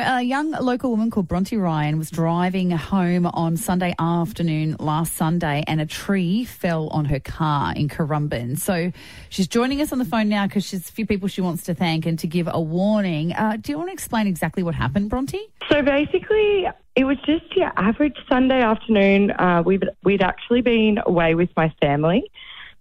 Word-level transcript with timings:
A 0.00 0.22
young 0.22 0.52
local 0.52 0.90
woman 0.90 1.10
called 1.10 1.26
Bronte 1.26 1.56
Ryan 1.56 1.98
was 1.98 2.10
driving 2.10 2.70
home 2.70 3.26
on 3.26 3.56
Sunday 3.56 3.94
afternoon 3.98 4.76
last 4.78 5.14
Sunday 5.14 5.64
and 5.66 5.80
a 5.80 5.86
tree 5.86 6.44
fell 6.44 6.88
on 6.88 7.04
her 7.06 7.18
car 7.18 7.72
in 7.74 7.88
Currumbin. 7.88 8.58
So 8.58 8.92
she's 9.28 9.48
joining 9.48 9.80
us 9.80 9.92
on 9.92 9.98
the 9.98 10.04
phone 10.04 10.28
now 10.28 10.46
because 10.46 10.64
she's 10.64 10.88
a 10.88 10.92
few 10.92 11.06
people 11.06 11.26
she 11.26 11.40
wants 11.40 11.64
to 11.64 11.74
thank 11.74 12.06
and 12.06 12.18
to 12.20 12.26
give 12.26 12.48
a 12.50 12.60
warning. 12.60 13.32
Uh, 13.32 13.56
do 13.60 13.72
you 13.72 13.78
want 13.78 13.88
to 13.88 13.92
explain 13.92 14.26
exactly 14.26 14.62
what 14.62 14.74
happened, 14.74 15.10
Bronte? 15.10 15.40
So 15.68 15.82
basically, 15.82 16.68
it 16.94 17.04
was 17.04 17.18
just 17.26 17.56
your 17.56 17.72
average 17.76 18.16
Sunday 18.28 18.62
afternoon. 18.62 19.32
Uh, 19.32 19.62
we'd, 19.64 19.84
we'd 20.04 20.22
actually 20.22 20.60
been 20.60 21.00
away 21.06 21.34
with 21.34 21.50
my 21.56 21.72
family 21.80 22.30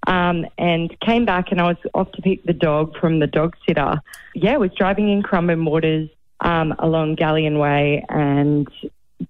um, 0.06 0.46
and 0.58 0.96
came 1.02 1.26
back, 1.26 1.52
and 1.52 1.60
I 1.60 1.68
was 1.68 1.78
off 1.94 2.12
to 2.12 2.22
pick 2.22 2.44
the 2.44 2.54
dog 2.54 2.98
from 3.00 3.20
the 3.20 3.28
dog 3.28 3.56
sitter. 3.68 4.02
Yeah, 4.36 4.58
was 4.58 4.72
driving 4.78 5.10
in 5.10 5.24
Currumbin 5.24 5.66
Waters 5.66 6.10
um, 6.42 6.74
along 6.80 7.16
Galleon 7.16 7.60
Way, 7.60 8.06
and 8.10 8.68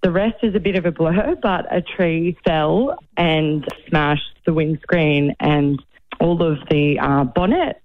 the 0.04 0.12
rest 0.12 0.38
is 0.44 0.56
a 0.56 0.60
bit 0.60 0.76
of 0.76 0.86
a 0.86 0.92
blur, 0.92 1.36
but 1.42 1.66
a 1.74 1.82
tree 1.82 2.38
fell 2.46 2.98
and 3.16 3.66
smashed 3.88 4.38
the 4.46 4.54
windscreen 4.54 5.36
and 5.40 5.82
all 6.20 6.42
of 6.42 6.60
the 6.70 7.00
uh, 7.00 7.24
bonnet. 7.24 7.82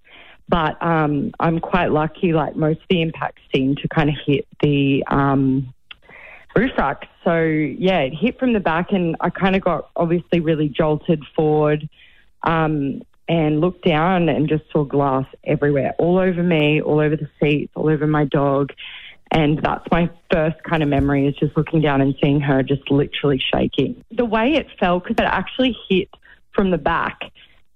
But 0.48 0.82
um, 0.82 1.32
I'm 1.40 1.60
quite 1.60 1.92
lucky, 1.92 2.32
like 2.32 2.56
most 2.56 2.80
of 2.80 2.86
the 2.90 3.00
impacts 3.00 3.40
seem 3.54 3.76
to 3.76 3.88
kind 3.88 4.10
of 4.10 4.16
hit 4.26 4.46
the 4.60 5.04
um, 5.06 5.72
roof 6.54 6.72
rack. 6.76 7.08
So, 7.24 7.40
yeah, 7.42 8.00
it 8.00 8.12
hit 8.14 8.38
from 8.38 8.52
the 8.52 8.60
back, 8.60 8.92
and 8.92 9.16
I 9.20 9.30
kind 9.30 9.56
of 9.56 9.62
got 9.62 9.90
obviously 9.96 10.40
really 10.40 10.68
jolted 10.68 11.22
forward 11.34 11.88
um, 12.42 13.02
and 13.28 13.60
looked 13.60 13.84
down 13.84 14.28
and 14.28 14.48
just 14.48 14.64
saw 14.72 14.84
glass 14.84 15.26
everywhere, 15.44 15.94
all 15.98 16.18
over 16.18 16.42
me, 16.42 16.82
all 16.82 17.00
over 17.00 17.16
the 17.16 17.28
seats, 17.40 17.72
all 17.74 17.88
over 17.88 18.06
my 18.06 18.24
dog. 18.24 18.72
And 19.34 19.58
that's 19.62 19.84
my 19.90 20.10
first 20.30 20.62
kind 20.62 20.82
of 20.82 20.88
memory 20.90 21.26
is 21.26 21.34
just 21.36 21.56
looking 21.56 21.80
down 21.80 22.00
and 22.02 22.14
seeing 22.22 22.38
her 22.40 22.62
just 22.62 22.90
literally 22.90 23.42
shaking. 23.52 24.04
The 24.10 24.26
way 24.26 24.54
it 24.54 24.66
fell, 24.78 25.00
because 25.00 25.16
it 25.18 25.24
actually 25.26 25.74
hit 25.88 26.08
from 26.54 26.70
the 26.70 26.76
back 26.76 27.18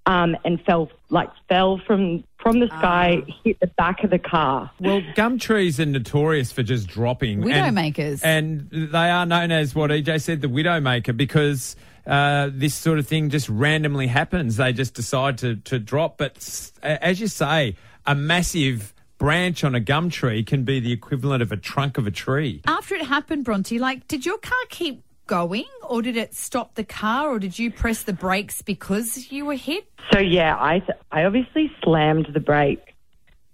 um, 0.05 0.37
and 0.45 0.61
fell 0.65 0.91
like 1.09 1.31
fell 1.49 1.81
from 1.87 2.25
from 2.39 2.61
the 2.61 2.69
sky, 2.69 3.23
Ah. 3.27 3.33
hit 3.43 3.59
the 3.59 3.67
back 3.69 4.05
of 4.05 4.11
the 4.11 4.19
car. 4.19 4.71
Well, 4.79 5.01
gum 5.17 5.39
trees 5.39 5.81
are 5.81 5.87
notorious 5.87 6.53
for 6.53 6.63
just 6.63 6.87
dropping. 6.87 7.41
Widowmakers. 7.43 8.21
And, 8.23 8.69
and 8.71 8.93
they 8.93 9.11
are 9.11 9.25
known 9.27 9.51
as 9.51 9.75
what 9.75 9.91
EJ 9.91 10.21
said, 10.23 10.43
the 10.43 10.49
widowmaker, 10.49 11.17
because 11.17 11.75
uh, 12.07 12.51
this 12.53 12.75
sort 12.75 13.01
of 13.01 13.09
thing 13.09 13.31
just 13.31 13.49
randomly 13.49 14.07
happens. 14.07 14.59
They 14.59 14.73
just 14.73 14.95
decide 14.95 15.39
to, 15.39 15.57
to 15.57 15.79
drop. 15.81 16.19
But 16.19 16.71
as 16.83 17.19
you 17.21 17.27
say, 17.27 17.75
a 18.05 18.15
massive 18.15 18.93
branch 19.19 19.65
on 19.65 19.75
a 19.75 19.81
gum 19.81 20.11
tree 20.11 20.43
can 20.43 20.65
be 20.65 20.81
the 20.81 20.93
equivalent 20.93 21.43
of 21.43 21.53
a 21.53 21.57
trunk 21.57 21.99
of 21.99 22.07
a 22.07 22.11
tree. 22.11 22.63
After 22.67 22.95
it 22.95 23.07
happened, 23.07 23.45
Bronte, 23.45 23.79
like, 23.79 24.07
did 24.09 24.27
your 24.27 24.39
car 24.39 24.59
keep 24.69 25.03
going 25.27 25.65
or 25.83 26.03
did 26.03 26.17
it 26.17 26.35
stop 26.35 26.75
the 26.75 26.85
car 26.85 27.31
or 27.31 27.39
did 27.39 27.59
you 27.59 27.71
press 27.71 28.03
the 28.05 28.13
brakes 28.13 28.63
because 28.63 29.31
you 29.33 29.45
were 29.45 29.55
hit? 29.55 29.87
So 30.13 30.21
yeah, 30.21 30.55
I 30.57 30.83
I 31.11 31.25
obviously 31.25 31.73
slammed 31.83 32.29
the 32.33 32.41
brake. 32.41 32.95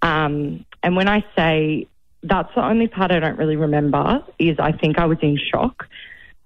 Um, 0.02 0.66
and 0.82 0.96
when 0.96 1.08
I 1.08 1.24
say 1.36 1.86
that's 2.22 2.54
the 2.54 2.64
only 2.64 2.88
part 2.88 3.10
I 3.10 3.20
don't 3.20 3.38
really 3.38 3.56
remember 3.56 4.24
is 4.38 4.58
I 4.58 4.72
think 4.72 4.98
I 4.98 5.06
was 5.06 5.18
in 5.22 5.38
shock. 5.38 5.86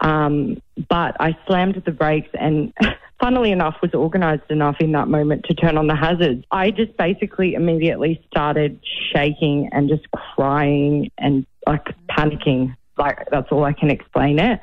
Um, 0.00 0.60
but 0.88 1.16
I 1.20 1.36
slammed 1.46 1.82
the 1.84 1.90
brakes 1.90 2.28
and 2.34 2.72
funnily 3.20 3.50
enough 3.50 3.76
was 3.82 3.94
organised 3.94 4.50
enough 4.50 4.76
in 4.80 4.92
that 4.92 5.08
moment 5.08 5.44
to 5.46 5.54
turn 5.54 5.76
on 5.78 5.86
the 5.86 5.96
hazards. 5.96 6.44
I 6.50 6.70
just 6.70 6.96
basically 6.96 7.54
immediately 7.54 8.22
started 8.30 8.80
shaking 9.12 9.68
and 9.72 9.88
just 9.88 10.10
crying 10.10 11.10
and 11.18 11.46
like 11.66 11.86
panicking. 12.10 12.76
Like 12.98 13.28
that's 13.30 13.50
all 13.50 13.64
I 13.64 13.72
can 13.72 13.90
explain 13.90 14.38
it. 14.38 14.60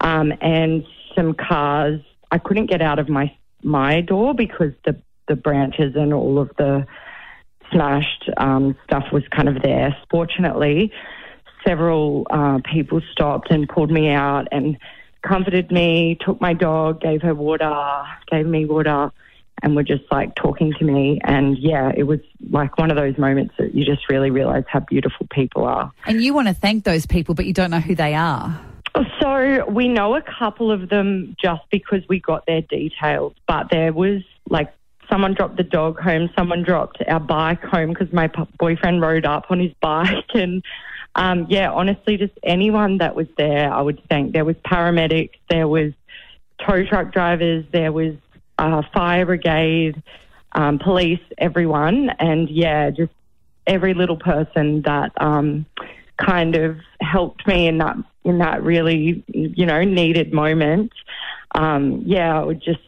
Um, 0.00 0.32
and 0.40 0.84
some 1.14 1.34
cars, 1.34 2.00
I 2.30 2.38
couldn't 2.38 2.66
get 2.66 2.82
out 2.82 2.98
of 2.98 3.08
my 3.08 3.34
my 3.62 4.00
door 4.00 4.34
because 4.34 4.72
the 4.84 4.96
the 5.28 5.36
branches 5.36 5.94
and 5.96 6.12
all 6.12 6.38
of 6.38 6.50
the 6.58 6.86
smashed 7.72 8.28
um, 8.36 8.76
stuff 8.84 9.04
was 9.12 9.22
kind 9.28 9.48
of 9.48 9.62
there. 9.62 9.96
Fortunately, 10.10 10.92
several 11.66 12.26
uh, 12.30 12.58
people 12.72 13.00
stopped 13.12 13.50
and 13.50 13.68
pulled 13.68 13.90
me 13.90 14.08
out 14.08 14.48
and 14.50 14.76
comforted 15.22 15.70
me, 15.70 16.18
took 16.24 16.40
my 16.40 16.52
dog, 16.52 17.00
gave 17.00 17.22
her 17.22 17.34
water, 17.34 18.02
gave 18.30 18.46
me 18.46 18.64
water, 18.64 19.10
and 19.62 19.76
were 19.76 19.82
just 19.82 20.04
like 20.10 20.34
talking 20.34 20.72
to 20.78 20.84
me. 20.84 21.20
And 21.24 21.58
yeah, 21.58 21.92
it 21.94 22.04
was 22.04 22.20
like 22.50 22.78
one 22.78 22.90
of 22.90 22.96
those 22.96 23.18
moments 23.18 23.54
that 23.58 23.74
you 23.74 23.84
just 23.84 24.08
really 24.08 24.30
realize 24.30 24.64
how 24.68 24.80
beautiful 24.80 25.26
people 25.30 25.64
are. 25.64 25.92
And 26.06 26.22
you 26.22 26.34
want 26.34 26.48
to 26.48 26.54
thank 26.54 26.84
those 26.84 27.06
people, 27.06 27.34
but 27.34 27.46
you 27.46 27.52
don't 27.52 27.70
know 27.70 27.80
who 27.80 27.94
they 27.94 28.14
are. 28.14 28.60
So 29.20 29.66
we 29.68 29.88
know 29.88 30.16
a 30.16 30.22
couple 30.22 30.72
of 30.72 30.88
them 30.88 31.36
just 31.40 31.62
because 31.70 32.02
we 32.08 32.18
got 32.18 32.44
their 32.46 32.62
details, 32.62 33.34
but 33.46 33.68
there 33.70 33.92
was 33.92 34.22
like 34.48 34.72
someone 35.10 35.34
dropped 35.34 35.56
the 35.56 35.62
dog 35.62 36.00
home, 36.00 36.30
someone 36.36 36.62
dropped 36.62 37.02
our 37.06 37.20
bike 37.20 37.62
home 37.62 37.90
because 37.90 38.12
my 38.12 38.28
p- 38.28 38.46
boyfriend 38.58 39.00
rode 39.00 39.26
up 39.26 39.46
on 39.50 39.60
his 39.60 39.72
bike, 39.80 40.24
and 40.34 40.64
um, 41.14 41.46
yeah, 41.48 41.70
honestly, 41.70 42.16
just 42.16 42.32
anyone 42.42 42.98
that 42.98 43.14
was 43.14 43.26
there, 43.36 43.72
I 43.72 43.82
would 43.82 44.02
thank. 44.08 44.32
There 44.32 44.44
was 44.44 44.56
paramedics, 44.64 45.38
there 45.48 45.68
was 45.68 45.92
tow 46.66 46.84
truck 46.84 47.12
drivers, 47.12 47.64
there 47.72 47.92
was 47.92 48.14
uh, 48.58 48.82
fire 48.94 49.26
brigade, 49.26 50.02
um, 50.52 50.78
police, 50.78 51.20
everyone, 51.38 52.10
and 52.18 52.48
yeah, 52.48 52.90
just 52.90 53.12
every 53.66 53.94
little 53.94 54.16
person 54.16 54.82
that 54.82 55.12
um, 55.20 55.66
kind 56.16 56.56
of 56.56 56.78
helped 57.00 57.46
me 57.46 57.66
in 57.66 57.78
that 57.78 57.96
in 58.24 58.38
that 58.38 58.62
really 58.62 59.24
you 59.28 59.66
know 59.66 59.82
needed 59.82 60.32
moment. 60.32 60.92
Um, 61.54 62.02
yeah, 62.04 62.40
I 62.40 62.44
would 62.44 62.62
just 62.62 62.80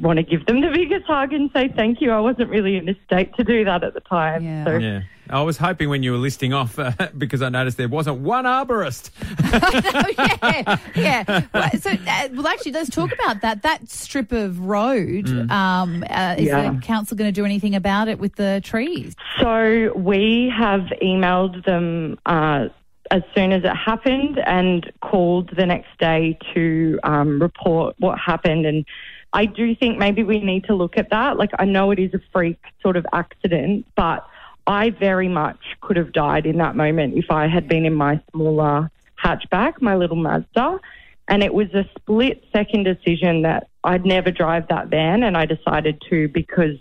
want 0.00 0.18
to 0.18 0.22
give 0.22 0.44
them 0.46 0.60
the 0.60 0.68
biggest 0.68 1.06
hug 1.06 1.32
and 1.32 1.50
say 1.52 1.68
thank 1.68 2.00
you. 2.00 2.10
I 2.10 2.20
wasn't 2.20 2.50
really 2.50 2.76
in 2.76 2.88
a 2.88 2.94
state 3.06 3.34
to 3.36 3.44
do 3.44 3.64
that 3.64 3.82
at 3.84 3.94
the 3.94 4.00
time. 4.00 4.44
Yeah. 4.44 4.64
So 4.64 4.76
Yeah. 4.76 5.00
I 5.30 5.40
was 5.42 5.56
hoping 5.56 5.88
when 5.88 6.02
you 6.02 6.12
were 6.12 6.18
listing 6.18 6.52
off, 6.52 6.78
uh, 6.78 6.92
because 7.18 7.40
I 7.42 7.48
noticed 7.48 7.76
there 7.78 7.88
wasn't 7.88 8.18
one 8.18 8.44
arborist. 8.44 9.10
yeah, 10.18 10.76
yeah. 10.94 11.42
Well, 11.54 11.70
so, 11.80 11.90
uh, 11.90 12.28
well, 12.34 12.46
actually, 12.48 12.72
let's 12.72 12.90
talk 12.90 13.12
about 13.12 13.40
that. 13.42 13.62
That 13.62 13.88
strip 13.88 14.32
of 14.32 14.60
road, 14.60 15.28
um, 15.50 16.04
uh, 16.10 16.34
is 16.38 16.46
Yeah. 16.48 16.72
the 16.72 16.80
council 16.80 17.16
going 17.16 17.28
to 17.32 17.40
do 17.40 17.44
anything 17.44 17.74
about 17.74 18.08
it 18.08 18.18
with 18.18 18.34
the 18.36 18.60
trees? 18.64 19.14
So 19.40 19.92
we 19.94 20.52
have 20.56 20.82
emailed 21.02 21.64
them 21.64 22.18
uh, 22.26 22.68
as 23.10 23.22
soon 23.34 23.52
as 23.52 23.62
it 23.64 23.74
happened 23.74 24.38
and 24.44 24.90
called 25.00 25.50
the 25.56 25.66
next 25.66 25.96
day 25.98 26.36
to 26.54 26.98
um, 27.04 27.40
report 27.40 27.94
what 27.98 28.18
happened. 28.18 28.66
And 28.66 28.84
I 29.32 29.46
do 29.46 29.74
think 29.74 29.98
maybe 29.98 30.22
we 30.22 30.40
need 30.40 30.64
to 30.64 30.74
look 30.74 30.98
at 30.98 31.10
that. 31.10 31.36
Like, 31.38 31.50
I 31.58 31.64
know 31.64 31.90
it 31.90 31.98
is 31.98 32.12
a 32.14 32.20
freak 32.32 32.58
sort 32.82 32.96
of 32.96 33.06
accident, 33.12 33.86
but 33.96 34.26
I 34.66 34.90
very 34.90 35.28
much 35.28 35.58
could 35.80 35.96
have 35.96 36.12
died 36.12 36.46
in 36.46 36.58
that 36.58 36.76
moment 36.76 37.16
if 37.16 37.30
I 37.30 37.48
had 37.48 37.66
been 37.66 37.86
in 37.86 37.94
my 37.94 38.20
smaller 38.30 38.90
hatchback, 39.22 39.80
my 39.80 39.96
little 39.96 40.16
Mazda. 40.16 40.80
And 41.28 41.42
it 41.42 41.54
was 41.54 41.72
a 41.72 41.88
split 41.98 42.44
second 42.52 42.84
decision 42.84 43.42
that 43.42 43.68
I'd 43.84 44.04
never 44.04 44.30
drive 44.30 44.68
that 44.68 44.88
van, 44.88 45.22
and 45.22 45.36
I 45.36 45.46
decided 45.46 46.02
to 46.10 46.28
because 46.28 46.76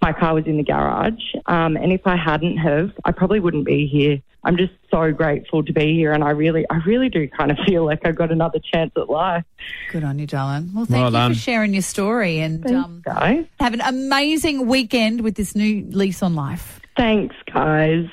my 0.00 0.12
car 0.12 0.34
was 0.34 0.46
in 0.46 0.56
the 0.56 0.64
garage. 0.64 1.22
Um, 1.46 1.76
and 1.76 1.92
if 1.92 2.06
I 2.06 2.16
hadn't 2.16 2.56
have, 2.56 2.90
I 3.04 3.12
probably 3.12 3.38
wouldn't 3.38 3.64
be 3.64 3.86
here. 3.86 4.20
I'm 4.44 4.56
just 4.56 4.72
so 4.90 5.12
grateful 5.12 5.62
to 5.64 5.72
be 5.72 5.94
here, 5.94 6.12
and 6.12 6.24
I 6.24 6.30
really, 6.30 6.64
I 6.68 6.76
really 6.86 7.08
do 7.08 7.28
kind 7.28 7.50
of 7.52 7.58
feel 7.66 7.84
like 7.84 8.04
I've 8.04 8.16
got 8.16 8.32
another 8.32 8.58
chance 8.72 8.90
at 8.96 9.08
life. 9.08 9.44
Good 9.92 10.02
on 10.04 10.18
you, 10.18 10.26
darling. 10.26 10.70
Well, 10.74 10.84
thank 10.84 10.98
Well 11.00 11.06
you 11.10 11.12
done. 11.12 11.32
for 11.34 11.38
sharing 11.38 11.72
your 11.72 11.82
story 11.82 12.40
and 12.40 12.66
um, 12.72 13.02
Guys, 13.04 13.46
have 13.60 13.72
an 13.74 13.80
amazing 13.82 14.66
weekend 14.66 15.20
with 15.20 15.36
this 15.36 15.54
new 15.54 15.84
lease 15.90 16.22
on 16.22 16.34
life. 16.34 16.80
thanks, 16.96 17.36
guys. 17.52 18.06